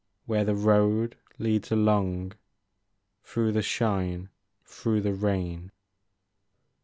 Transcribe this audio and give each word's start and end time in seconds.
Where 0.25 0.43
the 0.43 0.55
road 0.55 1.15
leads 1.37 1.71
along 1.71 2.31
Through 3.23 3.51
the 3.51 3.61
shine, 3.61 4.29
through 4.65 5.01
the 5.01 5.13
rain. 5.13 5.69